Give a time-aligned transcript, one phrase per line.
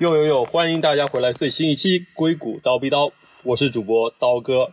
[0.00, 0.44] 呦呦呦！
[0.46, 3.08] 欢迎大家回来最新一期《硅谷刀逼刀》，
[3.44, 4.70] 我是主播刀哥。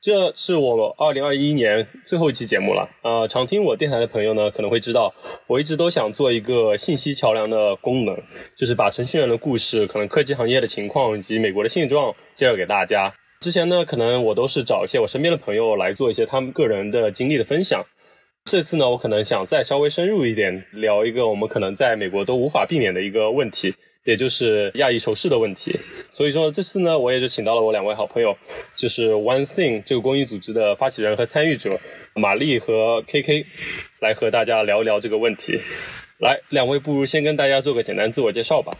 [0.00, 2.90] 这是我二零二一年最后一期节目了。
[3.04, 5.14] 呃，常听我电台的朋友呢，可能会知道，
[5.46, 8.20] 我一直都想做一个信息桥梁的功能，
[8.56, 13.14] 就是把程序员的故事、可能科技行业的情况以及美国的现状介绍给大家。
[13.40, 17.84] 之前呢，可能我都是找一些我身边的朋友来做一些他们个人的经历的分享。
[18.46, 23.76] 这次呢，我可能想再稍微深入一点，聊一个我们可能在美国都无法避免的一个问题。
[24.08, 28.34] 也就是亚裔仇视的问题，所以说这次呢，我也就请到了我两位好朋友，
[28.74, 31.78] 就是 One Thing 这个公益组织的发起人和参与者
[32.14, 33.44] 玛丽和 KK，
[34.00, 35.60] 来和大家聊一聊这个问题。
[36.20, 38.72] 来，两位不如先跟大家做个简单自我介绍吧。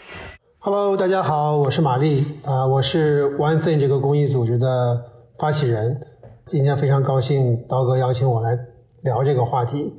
[0.60, 4.66] Hello，大家好，我是玛丽，啊，我是 One Thing 这个公益组织的
[5.38, 6.00] 发起人。
[6.46, 8.56] 今天非常高兴刀哥邀请我来
[9.02, 9.92] 聊这个话题，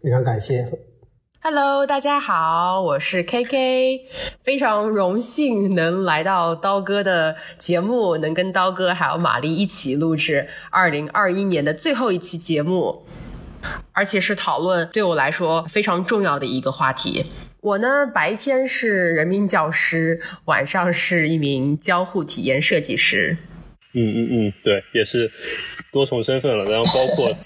[0.00, 0.64] 非常感谢。
[1.42, 4.00] Hello，大家好，我是 KK，
[4.46, 13.04] 非常荣幸能来到刀哥的节目，能跟刀哥还有玛丽一起录制二零二一年的最后一期节目，
[13.90, 17.26] 而且是讨论对我来说非常重要的一个话题。
[17.60, 23.36] 我呢，白天是人民教师，晚上是一名交互体验设计师。
[23.94, 25.28] 嗯嗯嗯，对，也是
[25.90, 27.36] 多重身份了，然后包括。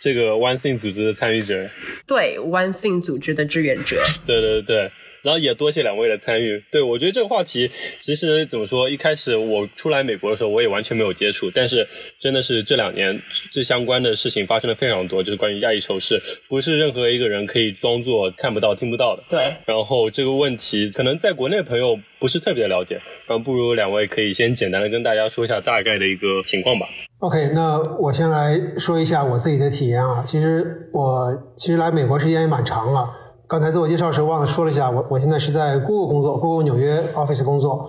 [0.00, 1.70] 这个 One Thing 组织的参与者，
[2.08, 4.90] 对 One Thing 组织的志愿者，对对对。
[5.22, 6.62] 然后也多谢两位的参与。
[6.70, 7.70] 对我觉得这个话题，
[8.00, 8.90] 其实怎么说？
[8.90, 11.50] 一开始我出来美国的时候，我也完全没有接触。
[11.54, 11.86] 但是
[12.20, 13.20] 真的是这两年，
[13.52, 19.22] 这相关的事情发生的非常多，就是关于亚裔仇视，不是任何一个人可以装作看不到、听不到的。
[19.30, 19.54] 对。
[19.66, 26.86] 然后这个问题，可能在国内的朋友不是特别了解，然后不如两位可以先简单的跟大家说一下大概的一个情况吧。
[27.18, 30.24] OK，那我先来说一下我自己的体验啊。
[30.26, 33.08] 其实我其实来美国时间也蛮长了。
[33.52, 37.86] 刚才自我介绍的时候忘了说了一下，我我现在是在 Google 工作，Google 纽约 Office 工作。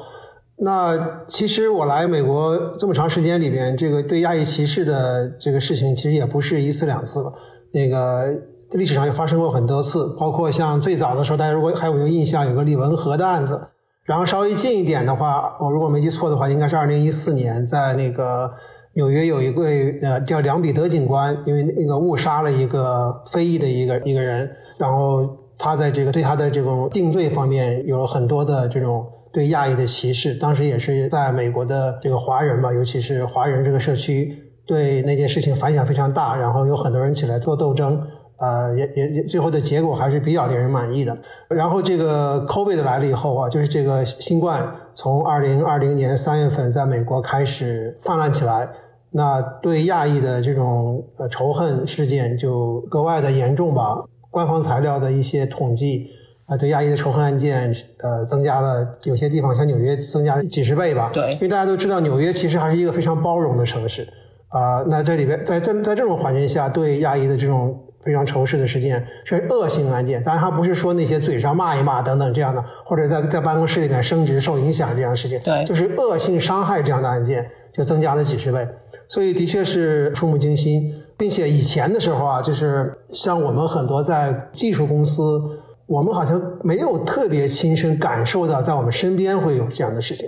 [0.58, 7.32] 那其实我来美国这么长时间里边，这个对亚裔歧视的这个事情，其实也不是一次两次了。
[7.72, 8.26] 那个
[8.72, 13.62] 历史上也发生过很多次，包括像最早的时候，大家如果还有没有印象，有个李文和的案子。
[14.04, 18.52] 然后稍微近一点的话，我如果没记错的话，应该是二零一四年，在那个
[18.96, 25.38] 纽约有一位呃叫梁彼得警官，因为那个误杀了一个非裔的一个一个人，然后。
[25.58, 34.32] 他在这个对他的这种定罪方面有了很多的这种对亚裔的歧视，当时也是在美国的这个华人嘛，尤其是华人这个社区
[34.66, 38.02] 对那件事情反响非常大，然后有很多人起来做斗争，
[38.38, 41.18] 呃，也也也最后的结果还是比较令人满意的。
[41.50, 48.70] 然后这个 COVID 来了以后啊，就是这个新冠从二零二零年三月份在美国开始泛滥起来，
[49.12, 54.04] 那对亚裔的这种呃仇恨事件就格外的严重吧。
[54.34, 56.08] 官方材料的一些统计，
[56.48, 61.12] 啊，对亚裔的仇恨案件，呃，增加了有些地方像纽约增加了几十倍吧。
[61.14, 64.08] 对，因为大家都知道纽约其实还是一个非常包容的城市，
[64.48, 78.68] 啊，那这里边在在在这种环境下，对亚裔的这种非常仇视的事件是恶性案件，咱还不是说那些嘴上骂一骂等等这样的，或者在在办公室里面升职受影响这样的事情，对，就是恶性伤害这样的案件就增加了几十倍。
[79.08, 80.92] 所以的确是触目惊心，
[81.24, 85.42] 并且以前的时候啊，就是像我们很多在技术公司，
[85.86, 90.28] 我们好像没有特别亲身感受到在我们身边会有这样的事情。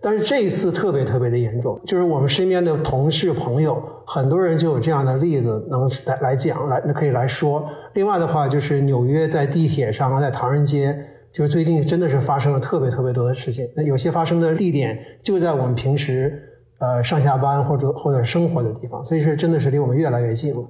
[0.00, 7.64] 但是这一次特别特别的严重，就是我们身边的同事朋友，很多人就有这样的例子能来来讲，来那可以来说。
[7.94, 10.96] 另外的话，就是纽约在地铁上，在唐人街，
[11.34, 13.66] 就是最近真的是发生了特别特别多的事情。
[13.74, 16.52] 那有些发生的地点就在我们平时。
[16.78, 20.60] 呃，上下班或者或者生活的地方，所以是真的是离我们越来越近了。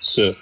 [0.00, 0.34] 是，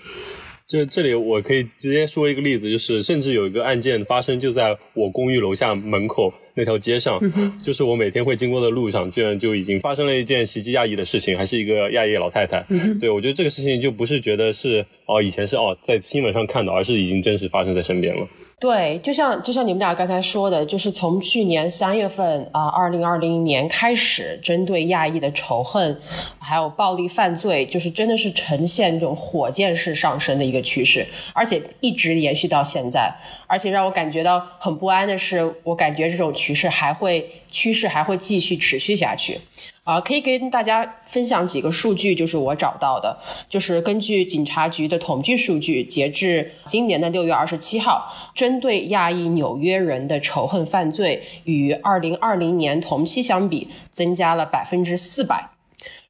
[0.67, 7.21] 这这里我可以直接说一个例子，就是甚至有一个案件发生就在我公寓楼下门口那条街上，
[7.61, 12.65] 就是我每天会经过的路上，居然就已经发生了一件袭击亚裔的事情，还是一个亚裔老太太。
[13.01, 18.27] 对我觉得这个事情就不是觉得是哦以前是哦在新闻上看到，而是已经真实发生在身边了。
[18.63, 25.99] 对，就像就像你们俩刚才说的，就是从去年三月份啊，二零二零年开始，针对亚裔的仇恨，
[26.39, 33.13] 还有暴力犯罪，就是真的是呈现这种火箭式上升的一个趋势，而且一直延续到现在。
[33.49, 39.41] 而且让我感觉到很不安的是，我感觉这种趋势还会趋势还会继续持续下去。
[39.85, 43.19] 啊，可以跟大家分享几个数据，就是我找到的，
[43.49, 55.51] 就是根据警察局的统计数据，截至今年的六月二十七号，针对亚裔纽约人的仇恨犯罪与二零二零年同期相比，增加了百分之四百。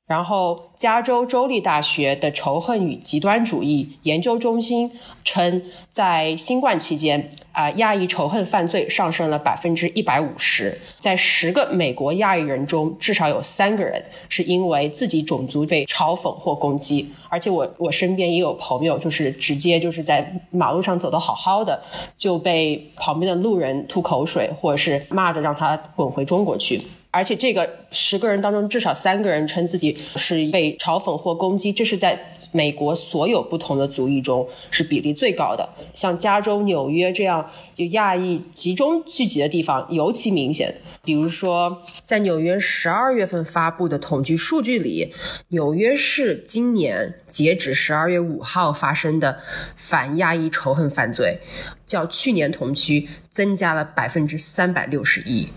[0.04, 4.90] 然后，加州州立大学的仇恨与极端主义研究中心
[5.24, 17.10] 称，在新冠期间，啊，亚裔仇恨犯罪上升了百分之一百五十，在十个美国亚裔人中，至少有三个人是因为自己种族被嘲讽或攻击。
[17.30, 21.80] 而且我我身边也有朋友，就是直接就是在马路上走得好好的，
[22.18, 26.82] 就被旁边的路人吐口水，或者是骂着让他滚回中国去。
[27.12, 32.18] 而且这个十个人当中，至少三个人称自己是被嘲讽或攻击，这是在。
[32.54, 40.74] 美国所有不同的族裔中是比例最高的，像加州、纽约这样就亚裔集中聚集的地方尤其明显。
[41.02, 45.14] 比如说，在纽约十二月份发布的统计数据里，
[45.48, 49.38] 纽约市今年截止十二月五号发生的
[49.74, 51.38] 反亚裔仇恨犯罪，
[51.86, 55.48] 较去年同期增加了百分之三百六十一。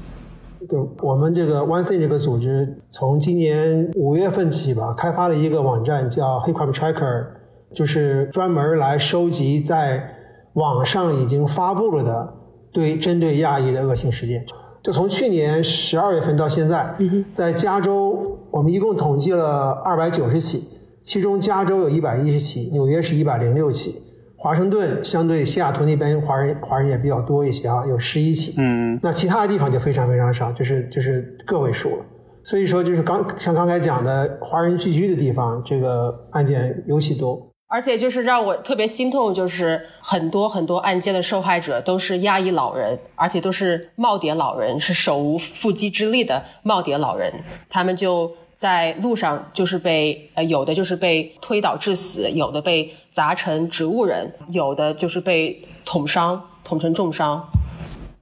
[0.68, 7.26] 对我们这个 One Thing 这个组织，从今年五月份起吧，开发了一个网站叫 Hate Crime Tracker，
[7.74, 10.10] 就是专门来收集在
[10.54, 12.34] 网上已经发布了的
[12.72, 14.46] 对针对亚裔的恶性事件。
[14.82, 16.96] 就从去年十二月份到现在，
[17.34, 20.64] 在加州，我们一共统计了二百九十起，
[21.04, 24.02] 其中加州有一百一十起，纽约是一百零六起。
[24.46, 28.54] 华盛顿相对西雅图那边华人华人也比较多一些啊，有十一起。
[28.60, 32.06] 嗯，那其他的地方就非常非常少，就是就是个位数了。
[32.44, 37.52] 所以说，就是刚像刚才讲的华人聚居的地方，这个案件尤其多。
[37.68, 47.34] 而且就是让我特别心痛，就是很多很多案件的受害者都是亚裔老人，而且都是耄耋老人，是手无缚鸡之力的耄耋老人，
[47.68, 48.32] 他们就。
[48.58, 57.48] 在路上就是被呃有的就是被推倒致死，有的被砸成植物人，有的就是被捅伤捅成重伤。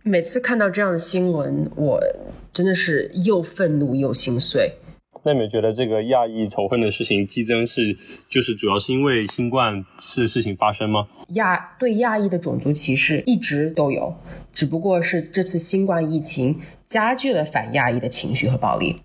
[0.01, 2.00] 每次看到这样的新闻，我
[2.51, 4.74] 真的是又愤怒又心碎。
[5.25, 7.97] 那你们觉得这个亚裔仇恨的事情激增是
[8.29, 11.07] 就是主要是因为新冠是事情发生吗？
[11.29, 14.13] 亚对亚裔的种族歧视一直都有，
[14.51, 19.01] 只不过是这次新冠疫情加剧了反亚裔的情绪和暴力。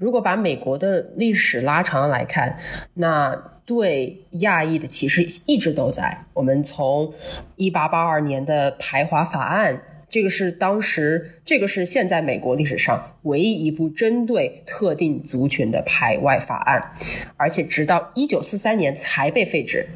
[0.00, 2.58] 如果把美国的历史拉长来看，
[2.94, 3.36] 那
[3.66, 6.24] 对亚裔的歧视一直都在。
[6.32, 7.12] 我们从
[7.56, 16.92] 一八八二年的排华法案，这个是当时，这个是现在美国历史上唯一一部针对特定族群的排外法案，
[17.36, 19.86] 而且直到一九四三年才被废止。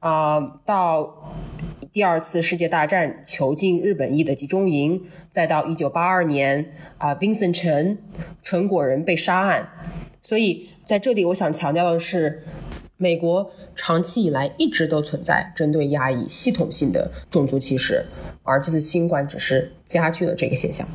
[0.00, 1.34] 啊，到。
[1.92, 7.98] 第二次世界大战囚禁日本裔的集中营，再到一九八二年啊，宾森陈
[8.42, 9.68] 陈果仁被杀案。
[10.22, 12.40] 所以在这里，我想强调的是，
[12.96, 18.06] 美国长期以来一直都存在针对压抑系统性的种族歧视，
[18.42, 20.88] 而这次新冠只是加剧了这个现象。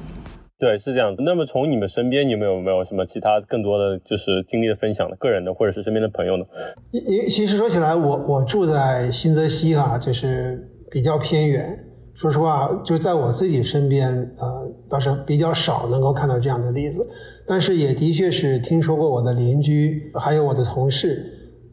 [0.58, 1.22] 对，是这样子。
[1.24, 6.44] 那么从你们身边，你们有没有什么其他更多的就是经历的分享的，个人的或者是身边的朋友呢？
[6.90, 10.74] 因因其实说起来，我我住在新泽西哈，就是。
[10.90, 11.78] 比较偏远，
[12.16, 17.08] 说实话，就在我自己身边，呃，倒是比较少能够看到这样的例子。
[17.48, 21.24] 但是也的确是听说过我的邻居，还有我的同事，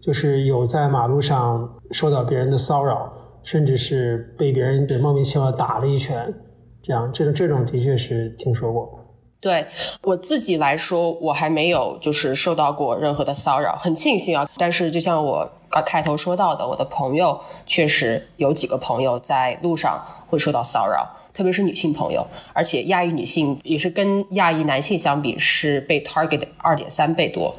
[0.02, 3.12] 就是有在马路上受到别人的骚扰，
[3.43, 6.32] 甚至是被别人莫名其妙打了一拳，
[6.82, 9.00] 这样，这种这种的确是听说过。
[9.41, 9.67] 对
[10.03, 14.48] 我自己来说，我还没有就是受到过任何的骚扰，很庆幸啊。
[14.56, 20.00] 但是就像我刚开头说到的，我的朋友确实有几个朋友在路上
[20.31, 21.04] 会受到骚扰。
[21.34, 27.55] 特别是女性朋友，而且亚裔女性也是跟亚裔男性相比是被 target 二点三倍多，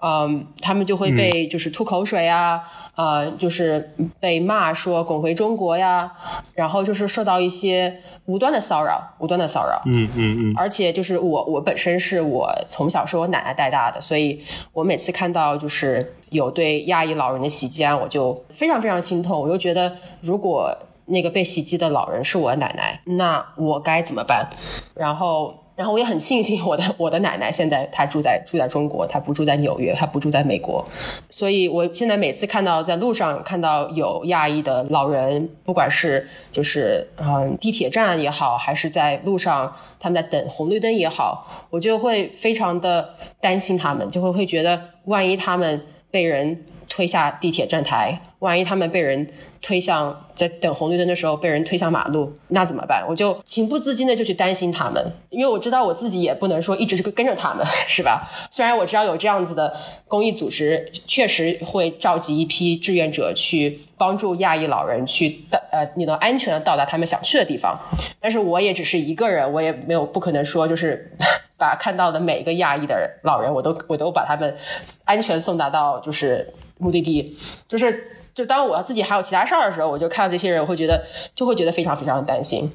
[0.00, 2.64] 嗯，他们就会被就是吐口水啊，
[2.96, 6.10] 呃，就是被骂说滚回中国呀，
[6.54, 14.42] 然后就是受到一些无端的骚扰，无端的骚扰，嗯嗯嗯，而且就是我我本身是我从小是我奶奶带大的，所以
[14.72, 20.74] 我每次看到就是有对亚裔老人的袭击案，我就非常非常心痛，我就觉得如果。
[21.08, 24.48] 那个被袭击的老人是我奶奶，那我该怎么办？
[24.94, 30.84] 然后，然后我也很庆幸我的我的奶奶现在她住在住在中国，她不住在纽约，她不住在美国，
[31.28, 48.20] 所以我现在每次看到在路上看到有亚裔的老人，不管是就是嗯地铁站也好，还是在路上他们在等红绿灯也好，我就会非常的担心他们，就会会觉得万一他们被人推下地铁站台。
[48.40, 49.26] 万一他们被人
[49.60, 53.04] 推向在等红绿灯的时候被人推向马路，那怎么办？
[53.08, 58.30] 我就情不自禁的就去担心他们，因为我知道我自己也不能说一直跟着他们，是吧？
[58.50, 59.74] 虽然我知道有这样子的
[60.06, 67.76] 公益组织，确实会召集一批志愿者去帮助亚裔老人去到呃，你能安全的到达他们想去的地方，
[68.20, 71.10] 但是我也只是一个人，我也没有不可能说就是
[71.58, 74.56] 把看到的每一个亚裔的老人，我都我都把他们
[75.04, 77.36] 安全送达到就是目的地，
[77.68, 78.04] 就是。
[78.34, 81.02] 就当我自己还有其他事儿的时候，我就看到这些人，我会觉得
[81.34, 82.70] 就会觉得非常非常的担心。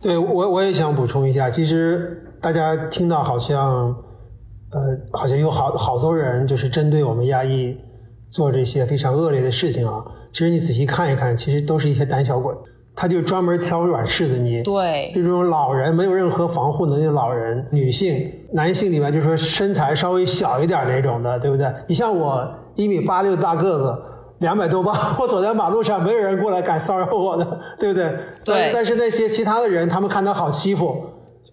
[0.00, 3.86] 对我我也想补充一下，其实大家听到好像，
[4.70, 4.78] 呃，
[5.12, 7.76] 好像有好好多人就是针对我们亚裔
[8.30, 10.04] 做这些非常恶劣的事情啊。
[10.30, 12.54] 其实你仔细看一看，其实都是一些胆小鬼，
[12.94, 14.62] 他就专门挑软柿子捏。
[14.62, 21.66] 对，这种老人没有任何防护能力的老人、女性、男性里面，就说身材稍微小一点那种的，对不对？
[21.88, 22.48] 你像我
[22.78, 24.02] 一米八六大个子。
[24.38, 28.14] 两百多磅，我走在马路上，没有人过来敢骚扰我的，对不对？
[28.44, 28.70] 对。
[28.72, 31.04] 但是那些其他的人，他们看他好欺负，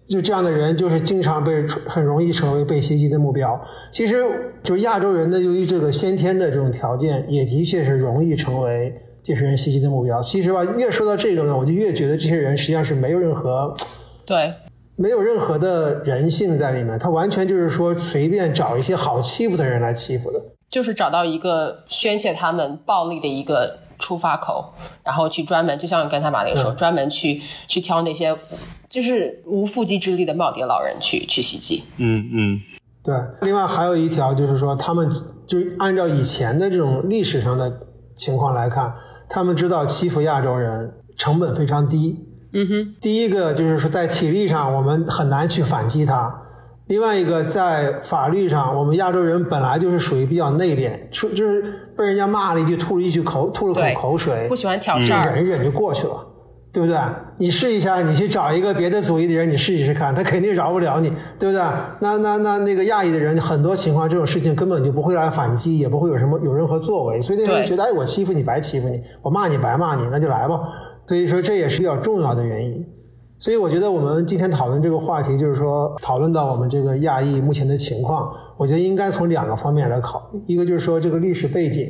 [0.08, 3.60] 就这样的人，就是经常被很容易成为被袭击的目标。
[3.90, 4.22] 其实，
[4.62, 10.22] 就是亚洲人的由于这个先天的这种条件，也的确是容易成为这些人袭击的目标。
[10.22, 13.74] 其实吧，越说到这个呢，我就越觉得这些人实际上是没有任何
[14.24, 14.54] 对，
[14.94, 20.38] 没有任何的人性在里面，他完全就是说随便找一些好欺负的人来欺负的。
[20.70, 28.36] 就是找到一个宣泄他们暴力的一个出发口，然后去专门，就像刚才马林说，专门去去挑那些
[28.90, 31.82] 就是无缚鸡之力的耄耋老人去去袭击。
[31.98, 32.60] 嗯嗯，
[33.02, 33.14] 对。
[33.42, 35.08] 另外还有一条就是说，他们
[35.46, 37.80] 就按照以前的这种历史上的
[38.14, 38.92] 情况来看，
[39.28, 42.18] 他们知道欺负亚洲人成本非常低。
[42.52, 42.94] 嗯哼。
[43.00, 46.42] 第一个就是说，在体力上我们很难去反击他。
[46.88, 51.60] 另外一个，在法律上，我们亚洲人本来就是属于比较内敛，出就是
[51.96, 56.14] 被人家骂了一句，吐了一句口，吐了口口水，不喜欢挑事儿，忍一忍就过去了，
[56.72, 56.96] 对不对？
[57.38, 61.60] 你试一下，你去找一个别的族裔的人，你试一试看，他肯定饶不了你，对不对？
[61.98, 70.60] 那那那那个亚裔的人，很多情况这种事情根本就不会来反击，也不会有什么有任何作为，所以那人觉得，哎，我欺负你白欺负你，我骂你白骂你，那就来吧。
[71.08, 72.86] 所以说这也是比较重要的原因。
[73.38, 80.40] 所以我觉得我们今天讨论这个话题，就是说讨论到我们这个亚裔目前的情况，我觉得应该从两个方面来考虑。
[80.46, 81.86] 一个就是说这个历史背景，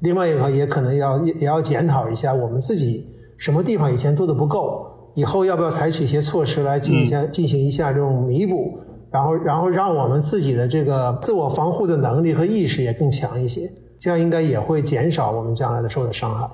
[0.00, 3.04] 另外一个也可能要也要检讨一下我们自己
[3.36, 8.78] 什么地方以前做的不够，以后要不要采取一些措施来进行一下进行一下这种弥补，
[9.10, 16.48] 然后然后让我们自己的这个自我防护的能力和意识也更强一些，这样应该也会减少我们将来的受的伤害。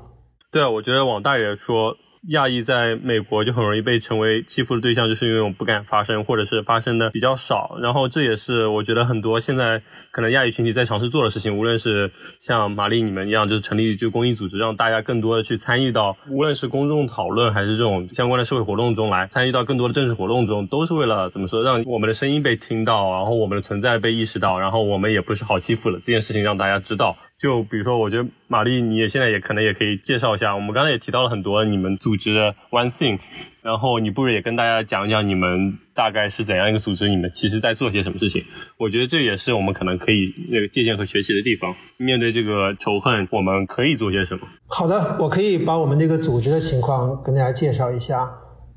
[0.51, 1.95] 对啊，我觉得往大爷说。
[2.29, 7.77] 亚裔在美国就很容易被成为欺负的对象，就是因为我不敢发声，或者是发生的比较少。
[7.83, 27.17] 然后这也是我觉得很多现在可能亚裔群体在尝试做的事情，无论是像玛丽你们一样，就是成立就公益组织，让大家更多的去参与到，无论是公众讨论还是这种相关的社会活动中来，参与到更多的政治活动中，都是为了怎么说，让我们的声音被听到，然后我们的存在被意识到，然后我们也不是好欺负了，这件事情让大家知道。
[27.43, 30.55] 就比如说，我觉得玛丽，你也现在也可能也可以介绍一下。
[30.55, 33.19] 我们刚才也提到了很多你们组织的 One Thing，
[33.63, 38.45] 然后你不如也跟大家讲一讲你们大概是怎样一个组织，你们其实在做些什么事情。
[38.79, 41.75] 我觉得这也是我们可能可以那个借鉴和学习的地方。
[41.97, 44.47] 面对这个仇恨，我们可以做些什么？
[44.69, 48.21] 好的，我可以把我们这个组织的情况跟大家介绍一下。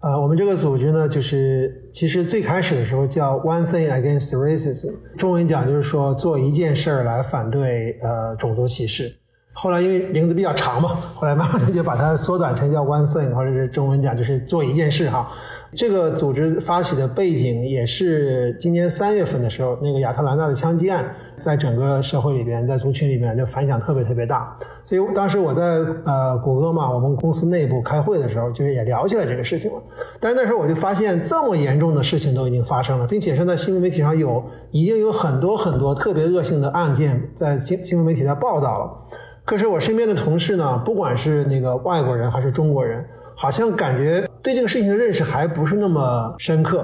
[0.02, 9.18] 呃，我们这个组织呢，就是其实最开始的时候叫 One Thing Against Racism，中文讲就是说做一件事儿来反对呃种族歧视。
[9.58, 15.28] 后来因为名字比较长嘛，后来慢慢就把它缩短成叫 One Thing，或者是中文讲就是做一件事哈。
[15.74, 24.56] 这个组织发起的背景也是今年三月份的时候，那个亚特兰大的枪击案，在整个社会里边，在族群里面就反响特别特别大。
[24.86, 25.62] 所以当时我在
[26.06, 29.82] 呃谷歌嘛，我们公司内部开会的时候，就也聊起来这个事情了。
[30.20, 38.92] 但是那时候我就发现，这么严重的事情都已经发生了，并且是在新闻媒体上有已经有很多很多特别恶性的案件在新新闻媒体在报道了。
[39.44, 46.84] 可是我身边的同事呢，不管是那个外国人还是中国人，好像感觉对这个事情的认识还不是那么深刻，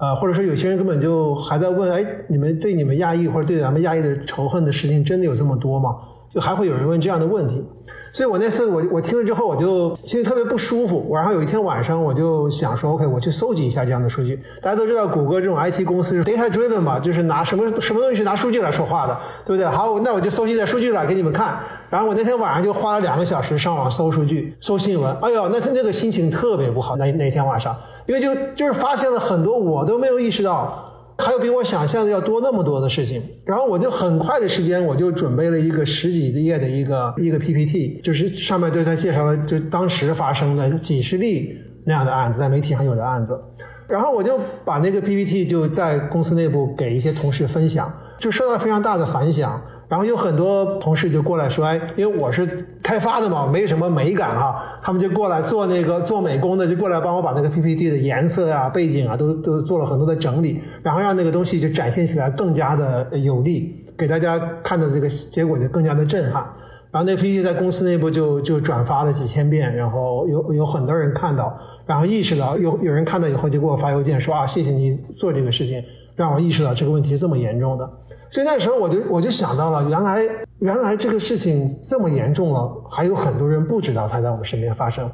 [0.00, 5.96] 啊，或者说有些人根本就还在问，哎，你们对你们亚裔或者对咱们亚裔的仇恨的事情，真的有这么多吗？
[6.34, 7.64] 就还会有人问这样的问题。
[8.12, 11.14] 所以我那次我我听了之后我就心里特别不舒服。
[11.14, 14.36] 然后有一天晚上我就想说，OK，我去搜集一下这样的数据。
[14.60, 19.66] 大家都知道，谷歌这种 IT 公司是 data driven 嘛，就是拿什么什么东西是拿数据来说话的，对不对？
[19.66, 21.58] 好，那我就搜集点数据来给你们看。
[21.88, 25.16] 然后我那天晚上就花了两个小时上网搜数据、搜新闻。
[25.22, 26.96] 哎呦，那他那个心情特别不好。
[26.96, 30.89] 那那天晚上，因为就就是发现了很多我都没有意识到。
[31.20, 43.40] 还有比我想象的要多那么多的事情，然后我就很快的时间，我就准备了一个十几页的一个一个 PPT，就是上面对他介绍了就当时发生的几十例那样的案子，在媒体上有的案子，
[43.86, 49.62] 然后我就把那个 PPT 就在公司内部给一些同事分享，就受到非常大的反响。
[49.90, 66.46] 然后有很多同事就过来说：“哎，因为我是开发的嘛，没什么美感哈，他们就过来做那个做美工的，就过来帮我把那个 PPT 的颜色啊、背景啊都都做了很多的整理，然后让那个东西就展现起来更加的有力，给大家看的这个结果就更加的震撼。
[66.92, 71.52] 然后那 PPT 在公司内部就就转发了几千遍，然后有有很多人看到，
[71.84, 75.82] 然后意识到有有人看到以后就给我发邮件说啊，谢谢你做这个事情，
[76.14, 77.90] 让我意识到这个问题是这么严重的。
[78.30, 80.22] 所以那时候我就我就想到了，原来
[80.60, 85.10] 原来这个事情这么严重了，还有很多人不知道它在我们身边发生。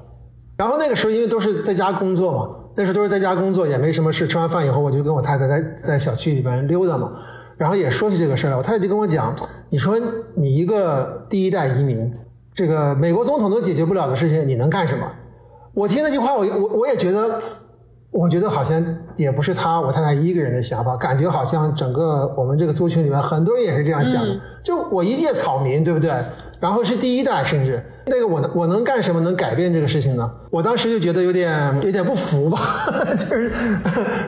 [0.58, 4.26] 然后那个时候因为都是在家工作嘛，那时候都是在家工作，也没什么事。
[4.26, 7.10] 吃完饭以后，我就跟我太太在在小区里边溜达嘛。
[7.56, 9.34] 然后也说起这个事儿来，我太太就跟我讲
[9.70, 9.98] ：“你说
[10.34, 12.12] 你一个第一代移民，
[12.52, 15.10] 这个美国总统都解决不了的事情，你能干什么？”
[15.72, 17.38] 我听那句话，我我我也觉得，
[18.16, 18.82] 我觉得好像
[19.16, 24.34] 也不是他我太太一个人的想法，感觉好像整个我们这个族群里面很多人也是这样想的。
[24.62, 26.10] 就我一介草民，对不对？
[26.58, 30.30] 然后是第一代，甚至那个我能我能干什么能改变这个事情呢？
[30.50, 32.58] 我当时就觉得有点有点不服吧，
[33.12, 33.52] 就是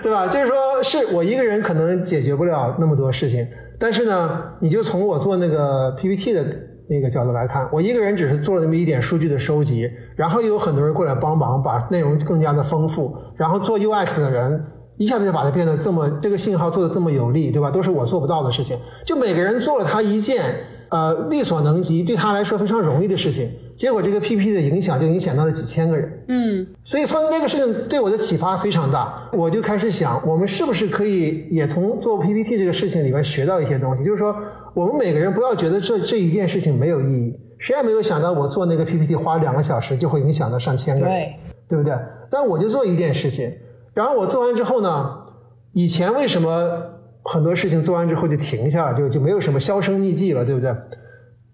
[0.02, 0.26] 对吧？
[0.28, 6.45] 就是说是我一个人可能解决不了那么多事情，但是呢，你就从我做那个 PPT 的
[6.88, 14.64] 那个角度来看，我一个人只是做了那么一点数据的收集，然后又有很多人过来帮忙，把内容更加的丰富，然后做 UX 的人
[14.97, 17.71] 一下子就把它变得这么这个信号做的这么有力，对吧？
[17.71, 20.57] 都是我做不到的事情，就每个人做了他一件。
[20.90, 26.25] 呃，力所能及，对他来说非常容易的事情，结果这个 PPT 的影响就影响到了几千个人。
[26.28, 34.02] 嗯，所以从那个事情对我的启发非常大，我就开始想，我们是不是可以也从做 PPT 这个事情里面学到一些东西？
[34.02, 34.35] 就是说，
[34.73, 37.38] 我们每个人不要觉得这这一件事情没有意义。
[37.59, 41.37] 谁也没有想到，我做那个 PPT 花两个小时就会影响到上千个人，对，
[41.68, 41.92] 对不对？
[42.30, 43.52] 但我就做一件事情，
[43.92, 45.18] 然后我做完之后呢，
[45.73, 46.98] 以前为什么？
[47.31, 50.75] 很多事情做完之后就停下了，就就没有什么销声匿迹了，对不对？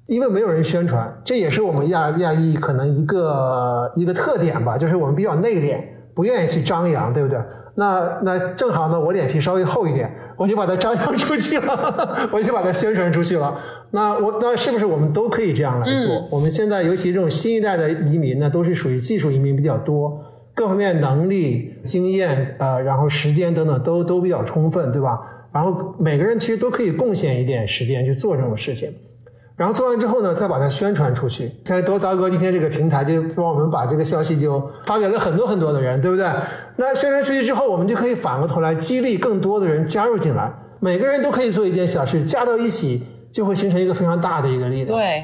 [0.07, 5.83] 因为没有人宣传，这也是我们亚亚裔可能一个一个特点吧，就是我们比较内敛，
[6.15, 7.39] 不愿意去张扬，对不对？
[7.77, 13.53] 那那正好呢，我脸皮稍微厚一点，我就把它张扬出去了， 我就把它宣传出去了。
[13.91, 16.29] 那我那是不是我们都可以这样来做？
[16.31, 20.21] 我们现在尤其这种新一代的移民呢，都是属于技术移民比较多。
[20.55, 25.19] 各方面能力、经验，呃，然后时间等等都都比较充分，对吧？
[25.55, 28.93] 然后每个人其实都可以贡献一点时间去做这种事情，
[29.57, 31.53] 然后做完之后呢，再把它宣传出去。
[31.65, 36.27] 在多达哥今天这个平台就帮我们把这个消息就发给了很多很多的人，对不对？
[36.77, 40.53] 那宣传出去之后，我们就可以反过头来激励更多的人加入进来。
[40.81, 44.89] 每个人都可以做一件小事，加到一起就会形成一个非常大的一个力量。
[44.89, 45.23] 对。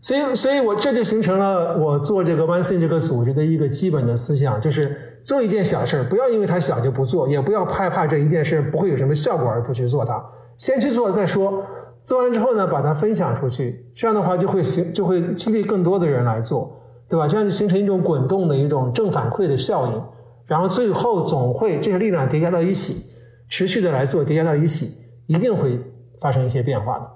[0.00, 10.24] 所以，所以我这就形成了我做这个 One Thing 这个组织的一个基本的思想，就是做一件小事，不要因为它小就不做，也不要害怕这一件事不会有什么效果而不去做它，
[10.56, 11.64] 先去做再说。
[12.04, 17.28] 做完之后呢，把它分享出去，这样的话就会形就会激励更多的人来做，对吧？
[17.28, 20.04] 这样就形成一种滚动的一种正反馈的效应，
[20.46, 23.04] 然后最后总会这些力量叠加到一起，
[23.48, 25.78] 持续的来做，叠加到一起，一定会
[26.20, 27.08] 发生一些变化的。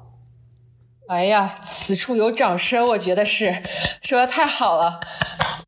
[1.09, 3.57] 哎呀，此处有掌声，我觉得是
[4.03, 5.01] 说的太好了。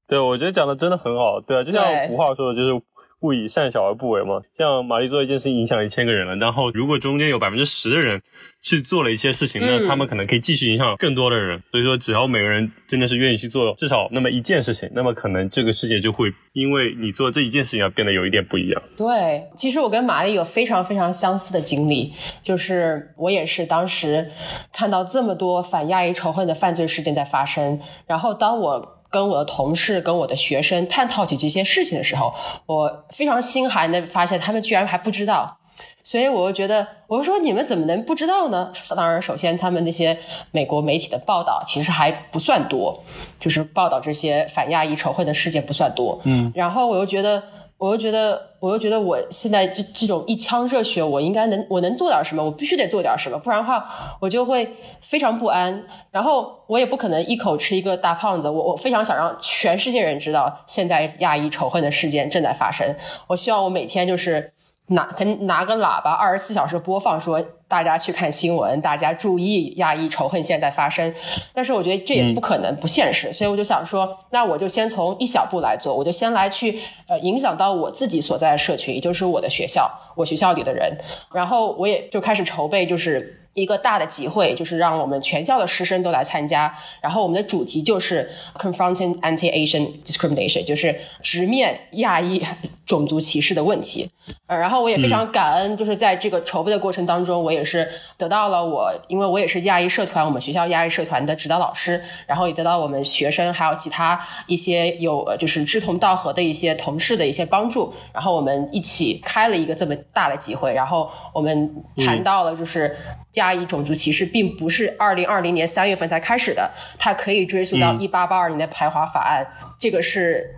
[0.09, 1.41] 对，我觉得讲的真的很好。
[1.41, 2.83] 对啊，就像古话说的，就是。
[3.21, 8.23] 勿以善小而不为嘛，像玛丽做一件事情影响一千个人了，然后如果中间有百分之十的人
[8.63, 11.61] 去做了一些事情，那他们可能可以继续影响更多的人。
[11.73, 18.81] 所以说，只要每个人真的是愿意去做至少那么一件事情，那么可能这个世界就会因为你做这一件事情而变得有一点不一样。
[18.97, 24.31] 对，其实我跟玛丽有非常非常相似的经历，就是我也是当时
[24.73, 28.95] 看到这么多反亚裔仇恨的犯罪事件在发生，然后当我。
[29.11, 32.35] 跟我的同事、跟我的学生探讨起这些事情的时候，
[32.67, 35.59] 我非常心寒的发现，他们居然还不知道。
[36.03, 38.73] 所以我就觉得，我就说你们怎么能不知道呢？
[38.97, 40.19] 当然，首先他们那些
[40.51, 43.03] 美国媒体的报道其实还不算多，
[43.39, 46.21] 就是报道这些反亚裔仇恨的事件不算多。
[46.25, 47.43] 嗯，然后我又觉得。
[47.79, 52.45] 我又觉得，我又觉得，我现在这这种一腔热血，我应该能，我能做点什么？
[52.45, 55.85] 我必须得做点什么，不然的话，我就会非常不安。
[56.11, 58.51] 然后我也不可能一口吃一个大胖子。
[58.51, 62.95] 我我非常想让全世界人知道，现在亚裔仇恨的事件正在发生。
[63.29, 64.53] 我希望我每天就是。
[64.89, 71.15] 拿跟拿个喇叭，二十四小时播放，说大家去看新闻，大家注意亚裔仇恨现在发生。
[71.55, 80.97] 但是我觉得这也不可能，不现实，所以我就想说，那我就先从一小步来做，我就先来去呃影响到我自己所在的社群，也就是我的学校，我学校里的人，
[81.33, 83.35] 然后我也就开始筹备，就是。
[83.61, 86.75] 一个大的集会，就是让我们全校的师生都来参加。
[87.01, 92.45] 然后我们的主题就是 confronting anti-Asian discrimination，就是直面亚裔
[92.87, 94.11] 种族歧视的问题。
[94.47, 107.93] 呃，然后我也非常感恩，就是在这个筹备的过程当中，我也是得到了我，因为我也是亚裔社团，我们学校亚裔社团的指导老师，然后也得到我们学生还有其他一些有就是志同道合的一些同事的一些帮助。
[108.13, 112.95] 然后我们一起开了一个这么大的集会，然后我们谈到了就是。
[113.39, 119.47] 亚裔种族歧视并不是二零二零年三月份才开始的，它可以追溯到一八八二年的排华法案，
[119.79, 120.55] 这个是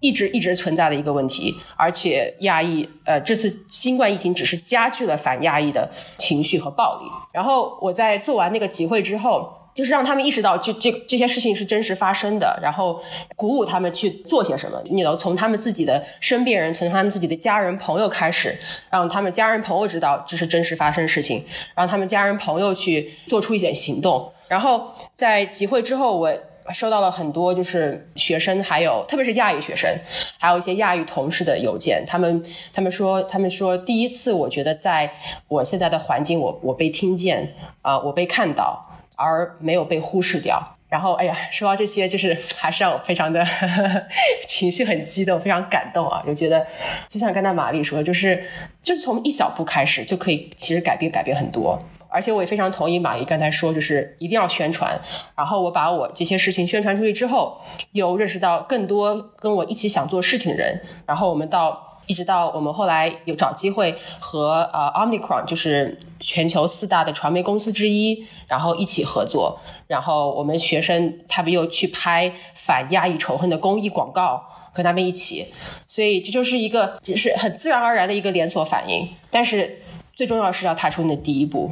[0.00, 1.54] 一直一直存在的一个问题。
[1.76, 7.06] 而且亚裔，呃，这次新冠疫情只是加剧了反亚裔的情绪和暴力。
[7.32, 9.59] 然后我在做完那个集会之后。
[9.80, 13.02] 就是让他们意识到，这这这些事情是真实发生的，然后
[13.34, 14.78] 鼓舞他们去做些什么。
[14.90, 18.54] 你能从他们自己的身边人，从他们自己的家人朋友开始，
[18.90, 21.42] 让他们家人朋友知道这是真实发生的事情，
[21.74, 24.30] 让他们家人朋友去做出一点行动。
[24.48, 26.30] 然后在集会之后，我
[26.74, 29.90] 收到了很多就是学生，还有特别是亚裔学生，
[30.36, 32.04] 还有一些亚裔同事的邮件。
[32.06, 35.10] 他们他们说，他们说第一次我觉得在
[35.48, 38.86] 我现在的环境，我我被听见啊，我被看到。
[39.20, 40.76] 而没有被忽视掉。
[40.88, 43.46] 然后，哎呀，说到这些，就是还是让我非常的
[44.48, 46.20] 情绪很激动，非常感动啊！
[46.26, 46.66] 就觉得，
[47.06, 48.42] 就像刚才玛丽说的，就是
[48.82, 51.80] 就是从一小步开始就可以，其实改变改变很多。
[52.08, 55.00] 而且我也非常同意玛丽刚才说，就是一定要宣传。
[55.36, 57.60] 然后我把我这些事情宣传出去之后，
[57.92, 60.80] 又认识到更多跟我一起想做事情的人。
[61.06, 61.86] 然后我们到。
[62.10, 69.60] 一直到我们后来有找机会和呃 Omnicron，就是全球四大的传媒公司之一，然后一起合作。
[69.86, 74.42] 然后我们学生他们又去拍反亚裔仇恨的公益广告，
[74.72, 75.46] 和他们一起。
[75.86, 79.08] 所以这就是一个就是很自然而然的一个连锁反应。
[79.30, 79.78] 但是
[80.12, 81.70] 最重要是要踏出你的第一步。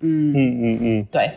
[0.00, 1.30] 嗯嗯嗯嗯，对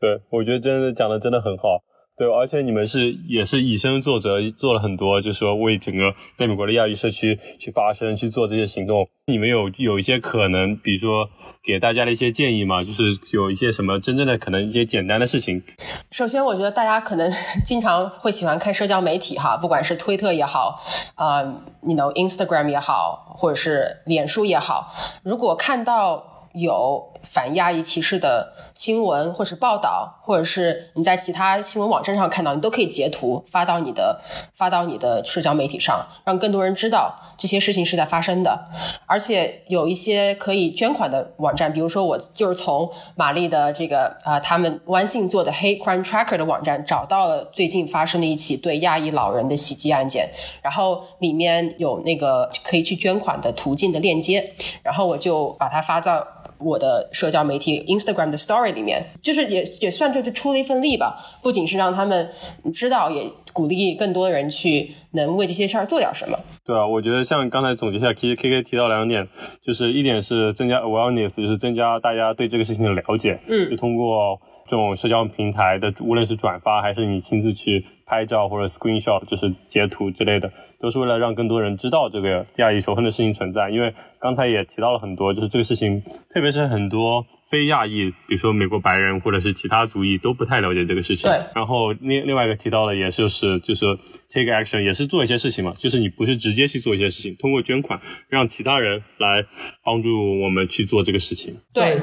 [0.00, 1.82] 对，我觉得真的讲的真的很好。
[2.16, 9.06] 对，而且你们是也是以身作则，做了很多，就是说为整个在美国的亚裔社区去发声，去做这些行动。
[9.26, 11.28] 你们有有一些可能，比如说
[11.62, 12.82] 给大家的一些建议吗？
[12.82, 15.62] 就是有一些什么真正的可能一些简单的事情。
[16.10, 17.30] 首先，我觉得大家可能
[17.62, 20.80] 经常会喜欢看社交媒体哈，不管是推特也好，
[21.16, 21.42] 啊，
[21.82, 24.90] 你 know Instagram 也好，或者是脸书也好，
[25.22, 28.52] 如果看到有反亚裔歧视的。
[28.76, 34.20] 新闻或是报道，或者是你在其他新闻网站上看到，你都可以截图发到你的
[34.54, 38.68] 发到你的社交媒体上，让更多人知道这些事情是在发生的。
[39.06, 50.28] 而且有一些可以捐款的网站，比如说我就是从玛丽的这个啊，他们万信做的 Hate Crime Tracker 的网站找到了最近发生的一起对亚裔老人的袭击案件，
[50.60, 56.22] 然后里面有那个可以去捐款的途径的链接，然后我就把它发到。
[56.58, 61.16] 我的社交媒体 Instagram 的 Story 里面，就是也也算就是出了一份力吧。
[61.42, 62.30] 不仅是让他们
[62.72, 66.38] 知道，也鼓励更多的人去能为这些事儿做点什么。
[66.64, 69.26] 对啊，我觉得像刚才总结一下，其实 K K 提到两点，
[69.62, 73.38] 就是一点是增加 awareness，就是增加大家对这个事情的了解。
[73.46, 80.52] 嗯，就通过这种社交平台的，无论是转发还是你亲自去拍照或者 screenshot，就是截图之类的。
[80.78, 91.30] 都是为了让更多人知道这个亚裔仇恨的事情存在，因为刚才也提到了很多，就是这个事情，特别是很多非亚裔，比如说美国白人或者是其他族裔都不太了解这个事情。
[91.30, 91.40] 对。
[91.54, 93.86] 然后另另外一个提到的也就是就是
[94.28, 97.98] take action，也是做一些事情嘛，就是你不是直接去做一些事情，通过捐款
[98.28, 99.46] 让其他人来
[99.82, 101.56] 帮助我们去做这个事情。
[101.72, 101.96] 对。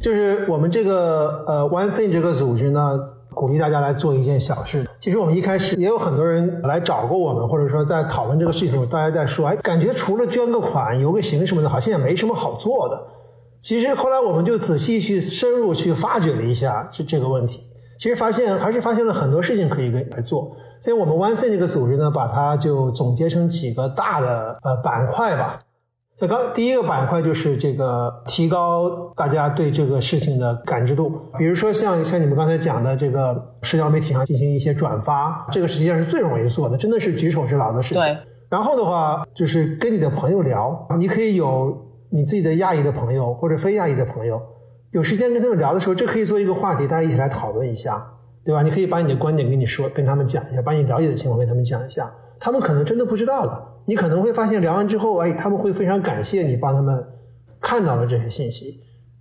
[0.00, 2.98] 就是我们这个呃 One Thing 这个组织呢。
[3.34, 4.86] 鼓励大家来做一件小事。
[5.00, 13.04] 其实我们一开始也有很多人来找过我们，或者说在讨论这个事情，大家在说，哎，感觉除了捐个款、游个行什么的，好像也没什么好做的。
[13.58, 17.62] 其实后来我们就仔细去深入去发掘了一下这这个问题，
[17.98, 20.54] 其实发现还是发现了很多事情可以来做。
[20.82, 25.58] 所以我们 One Thing 这个组织呢，把它就总结成几个大的呃板块吧。
[26.20, 38.02] 那刚第一个板块就是这个提高大家对这个事情的感知度，比如说像像你们刚才讲的这个社交媒体上进行一些转发，这个实际上是最容易做的，真的是举手之劳的事情。
[38.02, 38.16] 对。
[38.48, 41.74] 然后的话就是跟你的朋友聊，你可以有
[42.10, 44.40] 你自己的亚裔的朋友或者非亚裔的朋友，
[44.90, 48.06] 有时间跟他们聊的时候，这可以做一个话题，大家一起来讨论一下，
[48.44, 48.62] 对吧？
[48.62, 53.71] 你可以把你的观点跟你说，跟他们讲一下，把你了解的情况跟他们讲一下，他们可能真的不知道的。
[53.84, 57.04] 你可能会发现聊完之后，哎，他们会非常感谢你帮他们
[57.60, 58.80] 看到了这些信息。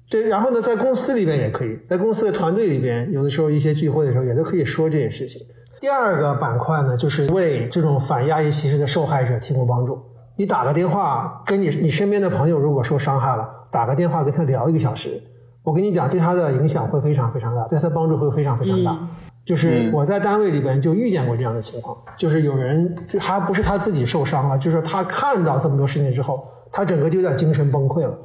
[0.10, 5.42] 对，然后呢，在公司里边也可以，在公司的团队里边，有的时候一些聚会的时候也都可以说这件事情。
[5.80, 9.98] 第二个板块呢，就是为这种反亚裔歧视的受害者提供帮助。
[10.36, 15.22] 你打个电话，跟你你身边的朋友如果受伤害了，打个电话跟他聊一个小时，
[15.64, 18.98] 我跟你讲，对他的影响会非常非常大，对他帮助会非常非常大。
[19.44, 28.18] 就是我在单位里边就遇见过这样的情况，就是有人还不是他自己受伤了，就是他看到这么多事情之后，他整个就有点精神崩溃了。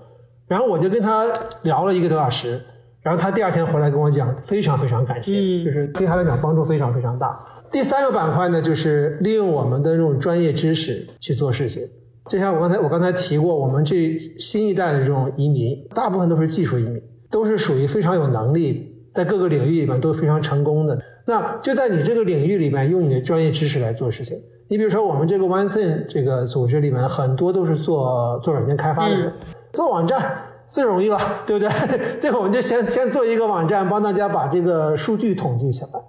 [0.47, 1.27] 然后我就跟他
[1.63, 2.61] 聊了一个多小时，
[3.03, 7.41] 然后他第二天回来跟我讲，非常非常感谢，就是对他来讲帮助非常非常大。
[7.73, 11.83] 第三个板块呢，就是利用我们的这种专业知识去做事情。
[12.29, 17.03] 就像我刚才我刚才提过，我们这新一代的这种移民，大部分都是技术移民。
[17.29, 20.99] 都是属于非常有能力，在各个领域里面都非常成功的。
[21.25, 24.39] 那就在你这个领域里面，用你的专业知识来做事情。
[24.69, 29.33] 你比如说，我们这个 OneThing 这个组织里面，很多都是做做软件开发的人，
[29.73, 30.19] 做网站
[30.67, 31.73] 最容易了，对不对？
[32.21, 36.01] 这个我们就先先做一个网站，帮大家把这个数据统计起来，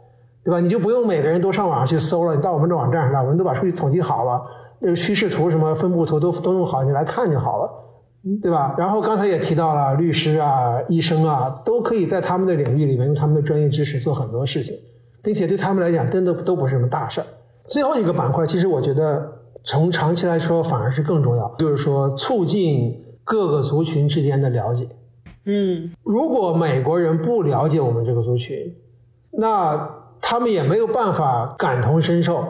[0.44, 0.60] 对吧？
[0.60, 4.42] 你就不用每个人都上网上去搜了，你到我们这网站上来，我们都把数据统计好了，
[4.82, 7.72] 这个趋势图什么分布图都都弄好，你来看就好了，
[8.42, 8.76] 对吧？
[8.78, 14.76] 然后刚才也提到了，律师啊、医生啊，都可以在他们的领域里面用他们的专业知识做很多事情，
[15.24, 17.28] 并且对他们来讲，真的都不是什么大事儿。
[17.70, 19.32] 最后一个板块，其实我觉得
[19.64, 24.88] 从长期来说反而是更重要，就是说促进各个族群之间的了解。
[25.46, 28.58] 嗯，如果美国人不了解我们这个族群，
[29.32, 32.44] 那他们也没有办法感同身受，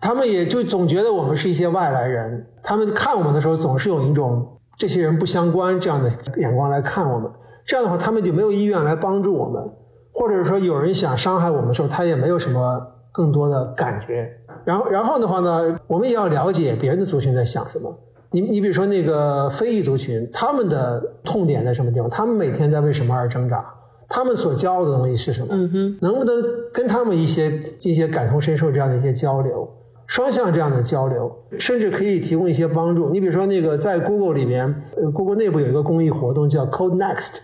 [0.00, 7.30] 他们也就总觉得我们是一些外来人，他们看我们的时候总是有一种这些人不相关这样的眼光来看我们，
[7.66, 9.62] 这样的话他们就没有意愿来帮助我们，
[10.10, 12.96] 或者说有人想伤害我们的时候，他也没有什么。
[13.12, 14.30] 更多的感觉，
[14.64, 17.92] 然后，然后的话呢，我们也要了解别人的族群在想什么。
[18.30, 22.08] 你，你比如说那个非裔族群，他们的痛点在什么地方？
[22.08, 23.64] 他们每天在为什么而挣扎？
[24.08, 25.48] 他们所骄傲的东西是什么？
[25.50, 26.40] 嗯哼，能不能
[26.72, 29.68] 跟他们一些一些感同身受这样的一些交流，
[30.10, 33.10] 双向这样的交流，甚至可以提供一些帮助。
[33.10, 37.36] 你比如说那个在 Google 里面，呃，Google 内部有一个公益活动叫 Code Next，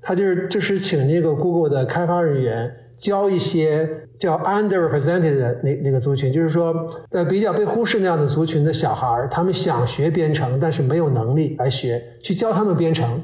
[0.00, 2.76] 它就是就是请那个 Google 的开发人员。
[2.96, 6.72] 教一些叫 underrepresented 的那那个族群，就是说，
[7.10, 13.22] 呃，比较被忽视那样的族群的小孩儿他们想学编程，但是没有能力来学，去教他们编程，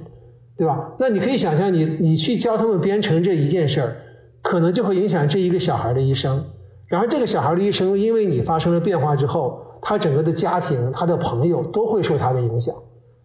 [0.59, 0.93] 对吧？
[0.99, 3.97] 那你可以想象，你你去教他们编程这一件事儿，
[4.43, 6.45] 可能就会影响这一个小孩的一生。
[6.91, 12.75] 然后这个小孩的一生，因为你发生了变化之后，他整个的家庭、他的朋友都会受他的影响，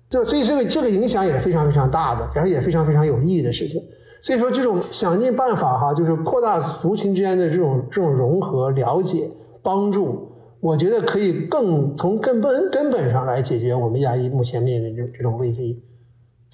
[0.07, 3.81] 对所以这个这个影响也是非常非常大的，然后也非常非常有意义的事情。
[4.21, 9.27] 所以说，这种想尽办法哈，就是扩大族群之间的这种这种融合、了解、
[9.63, 15.83] 帮助，我觉得可以更从根本根本上来解决我们亚裔目前面临的这这种危机。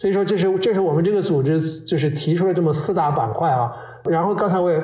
[0.02, 3.72] 所以说，这是这是我们这个组织就是提出了这么四大板块啊。
[4.10, 4.82] 然后刚才我也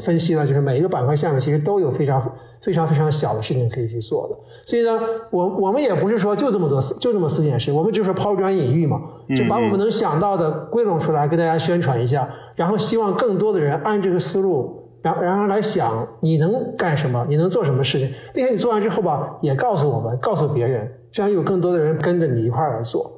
[0.00, 2.18] 分析了，就是每一个板块下面其实都有非常
[2.62, 4.34] 非常非常小的事情可以去做的。
[4.64, 4.98] 所以呢，
[5.30, 9.02] 我我们也不是说就这么多就这么四件事，我们就是抛砖引玉嘛，
[9.36, 12.26] 就把我们能想到的归拢出来，跟大家宣传一下。
[12.56, 23.13] 然后希望更多的人按这个思路，然然后来想你能干什么，你能做什么事情，并且你做完之后吧，也告诉我们，告诉别人，这样有更多的人跟着你一块儿来做。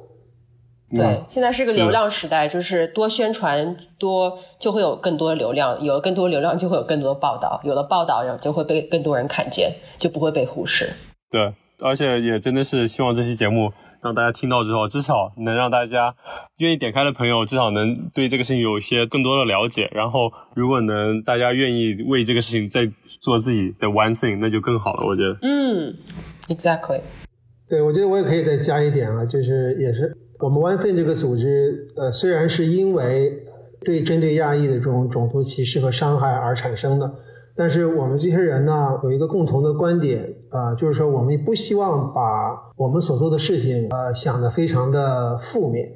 [0.89, 9.69] 对，现在是一个流量时代，就是多宣传多就会有更多的流量，有了更多流量就会有更多的报道，有了报道然后就会被更多人看见，
[9.99, 10.89] 就不会被忽视。
[11.29, 16.15] 对，而且也真的是希望这期节目让大家听到之后，至少能让大家
[16.59, 19.89] 愿意点开的朋友，至少能对这个事情有一些更多的了解。
[19.93, 25.05] 然后，如果能大家愿意为这个事情再做自己的 one thing，那就更好了。
[25.05, 25.37] 我觉得。
[25.41, 25.93] 嗯
[26.47, 27.01] ，exactly。
[27.67, 30.15] 对，我觉得我也可以再加一点啊，就是也是。
[30.39, 33.43] 我们 One Thing 这个组织，呃，虽然是因为
[33.83, 37.11] 对针对亚裔的这种种族歧视和伤害而产生的，
[37.55, 45.89] 但是我们这些人呢，有一个共同的观点，啊，就是说我们不希望把我们所做的事情，呃，想得非常的负面，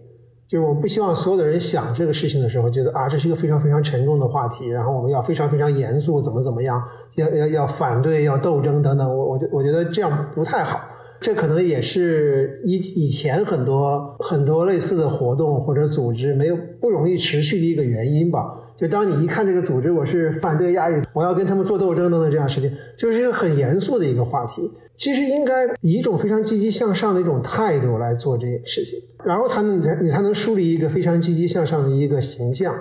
[0.50, 6.82] 就是我们不希望所有的人想这个事情的时候，觉得啊，这是一个非常非常沉重的话题，然后我们要非常非常严肃，怎么怎么样，
[7.14, 10.80] 要要要反对，要斗争等等，我我觉我觉得这样不太好。
[11.22, 18.52] 这可能也是以以前很多很多类似的活动或者组织没有不容易持续的一个原因吧。
[18.76, 24.74] 就当你一看这个组织，我是反对亚裔，我要跟他们做斗争等等这样事情，就是一个很严肃的一个话题。
[24.98, 32.76] 其实应该以一种非常积极向上的一种态度来做这件事情，然后才能才你才能树立一个非常积极向上的一个形象。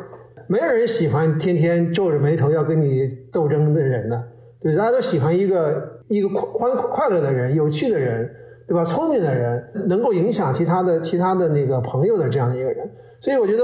[0.49, 4.25] 没有人喜欢天天皱着眉头要跟你斗争的人呢，
[4.63, 6.00] 对，大家都喜欢一个。
[6.11, 8.29] 一个欢快乐的人，有趣的人，
[8.67, 8.85] 对吧？
[8.85, 13.63] 聪明的人，能够影响其他的其他的那个朋友的这样的一个人，所以我觉得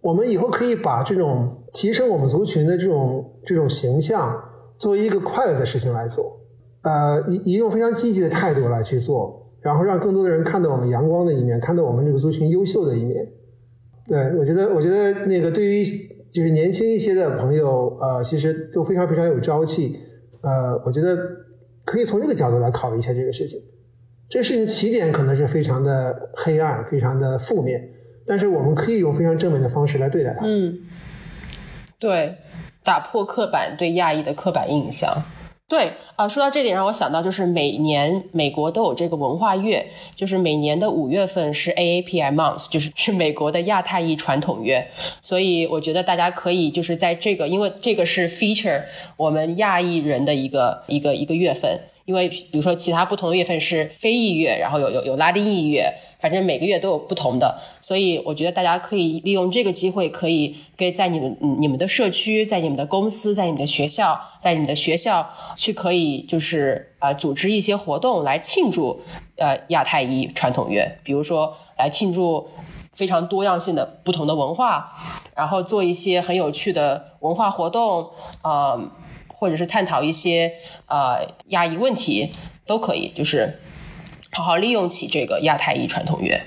[0.00, 4.40] 我们以后可以把这种提升我们族群的这种这种形象，
[4.78, 6.40] 作为一个快乐的事情来做，
[6.82, 13.26] 呃，以一种非常积极的态度来去做，然后让更多的人看到我们阳光的一面，看到我们这个族群优秀的一面。
[14.08, 15.84] 对我觉得，我觉得那个对于
[16.32, 19.96] 就是年轻一些的朋友，呃，其实都非常非常有朝气，
[20.42, 21.41] 呃，我觉得。
[21.84, 23.60] 可以从这个角度来考虑一下这个事情。
[24.28, 27.86] 这个事情起点可能是非常的黑暗、非常的负面，
[28.26, 30.46] 但是我们可以用非常正面的方式来对待它。
[30.46, 30.78] 嗯，
[31.98, 32.38] 对，
[32.82, 35.22] 打破刻板对亚裔的刻板印象。
[35.72, 44.86] 对，啊，说到这点让我想到，就是每年美国都有这个文化月，就是每年的五月份是 AAPI month，就是 是美国的亚太裔传统月，
[45.22, 48.82] 所以我觉得大家可以就是在这个，因为这个是 feature
[49.16, 55.92] 我们亚裔人的一个一个一个月份，因为比如说其他不同的月份是非裔月，然后有有有拉丁裔月。
[56.22, 69.00] 反正每个月都有不同的，所以我觉得大家可以利用这个机会，可以给在你们你们的社区、在你们的公司、在你们的学校、在你们的学校去可以就是呃组织一些活动来庆祝
[69.36, 72.48] 呃亚太一传统月，比如说来庆祝
[72.92, 74.92] 非常多样性的不同的文化，
[75.34, 78.08] 然后做一些很有趣的文化活动，
[78.44, 78.80] 呃，
[79.42, 80.52] 或者是探讨一些
[80.86, 82.30] 呃亚裔问题
[82.64, 83.58] 都可以，就是。
[84.34, 86.40] 好好利用起这个亚太裔传统乐。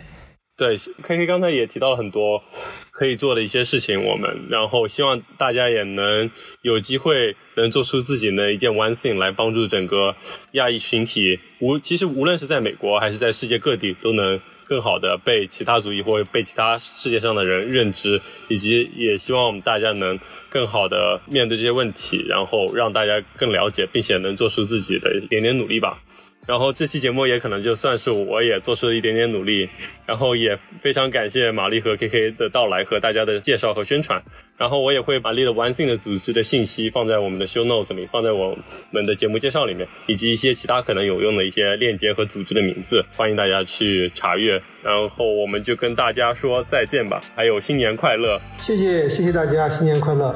[0.57, 2.41] 对，K K 刚才也提到了很多
[2.89, 6.31] 可以做的一些事情，我们然后希望大家也能
[6.63, 10.15] 有机会能做出自己的一件 one thing 来帮助整个
[10.53, 11.39] 亚裔群体。
[11.59, 26.01] 无其实无论是在美国还是在世界各地，都能更好的被其他族裔或被其他世界上的人认知，以及也希望我们大家能更好的面对这些问题，然后让大家更了解，并且能做出自己的一点点努力吧。
[26.47, 29.67] 然后这期节目也可能就算是我也做出了一点点努力，
[30.05, 34.23] 然后也非常感谢玛丽和 K K 的到来和大家的介绍和宣传。
[34.57, 38.57] 然后我也会把 Lead One Thing 的组织的信息放在我们的 Show Notes 里，放在我
[38.91, 44.61] 们的节目介绍里面，以及一些其他可能有用的一些链接和组织的名字，欢迎大家去查阅。
[44.81, 48.39] 然后我们就跟大家说再见吧，还有新年快乐！
[48.57, 50.33] 谢谢谢谢大家，新年快乐！